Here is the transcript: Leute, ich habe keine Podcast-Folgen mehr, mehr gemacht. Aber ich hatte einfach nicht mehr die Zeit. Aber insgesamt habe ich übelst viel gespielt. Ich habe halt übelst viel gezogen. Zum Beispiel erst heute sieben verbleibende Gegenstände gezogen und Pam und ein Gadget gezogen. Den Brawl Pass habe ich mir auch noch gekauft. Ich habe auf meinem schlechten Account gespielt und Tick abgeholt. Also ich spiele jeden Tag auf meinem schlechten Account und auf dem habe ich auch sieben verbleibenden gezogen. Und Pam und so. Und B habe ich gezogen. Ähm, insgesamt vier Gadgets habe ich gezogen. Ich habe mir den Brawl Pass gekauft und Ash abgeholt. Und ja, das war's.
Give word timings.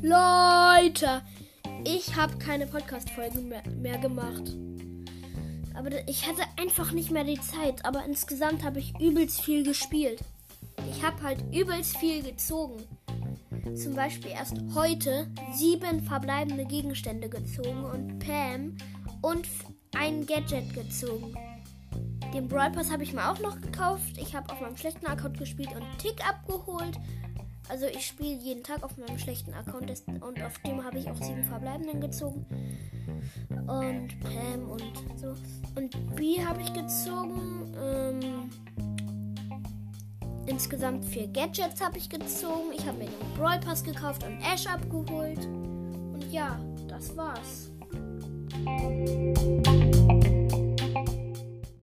Leute, 0.00 1.22
ich 1.84 2.14
habe 2.14 2.38
keine 2.38 2.68
Podcast-Folgen 2.68 3.48
mehr, 3.48 3.64
mehr 3.76 3.98
gemacht. 3.98 4.54
Aber 5.74 5.90
ich 6.08 6.24
hatte 6.24 6.42
einfach 6.56 6.92
nicht 6.92 7.10
mehr 7.10 7.24
die 7.24 7.40
Zeit. 7.40 7.84
Aber 7.84 8.04
insgesamt 8.04 8.62
habe 8.62 8.78
ich 8.78 8.98
übelst 9.00 9.40
viel 9.40 9.64
gespielt. 9.64 10.20
Ich 10.88 11.02
habe 11.02 11.20
halt 11.22 11.42
übelst 11.52 11.96
viel 11.96 12.22
gezogen. 12.22 12.84
Zum 13.74 13.94
Beispiel 13.96 14.30
erst 14.30 14.56
heute 14.74 15.26
sieben 15.52 16.04
verbleibende 16.04 16.64
Gegenstände 16.64 17.28
gezogen 17.28 17.84
und 17.84 18.20
Pam 18.20 18.76
und 19.20 19.48
ein 19.96 20.24
Gadget 20.26 20.74
gezogen. 20.74 21.34
Den 22.32 22.46
Brawl 22.46 22.70
Pass 22.70 22.92
habe 22.92 23.02
ich 23.02 23.12
mir 23.12 23.28
auch 23.28 23.40
noch 23.40 23.60
gekauft. 23.60 24.16
Ich 24.16 24.36
habe 24.36 24.52
auf 24.52 24.60
meinem 24.60 24.76
schlechten 24.76 25.06
Account 25.06 25.38
gespielt 25.38 25.74
und 25.74 25.84
Tick 25.98 26.24
abgeholt. 26.28 26.98
Also 27.68 27.86
ich 27.86 28.06
spiele 28.06 28.34
jeden 28.34 28.62
Tag 28.62 28.82
auf 28.82 28.96
meinem 28.96 29.18
schlechten 29.18 29.52
Account 29.52 29.90
und 30.20 30.42
auf 30.42 30.58
dem 30.60 30.82
habe 30.84 30.98
ich 30.98 31.10
auch 31.10 31.16
sieben 31.16 31.44
verbleibenden 31.44 32.00
gezogen. 32.00 32.46
Und 33.66 34.20
Pam 34.20 34.70
und 34.70 34.92
so. 35.16 35.34
Und 35.76 36.16
B 36.16 36.42
habe 36.42 36.62
ich 36.62 36.72
gezogen. 36.72 37.74
Ähm, 37.78 38.50
insgesamt 40.46 41.04
vier 41.04 41.28
Gadgets 41.28 41.80
habe 41.80 41.98
ich 41.98 42.08
gezogen. 42.08 42.72
Ich 42.74 42.86
habe 42.86 42.98
mir 42.98 43.06
den 43.06 43.34
Brawl 43.36 43.60
Pass 43.60 43.84
gekauft 43.84 44.24
und 44.24 44.40
Ash 44.40 44.66
abgeholt. 44.66 45.44
Und 45.44 46.24
ja, 46.32 46.58
das 46.88 47.14
war's. 47.16 47.70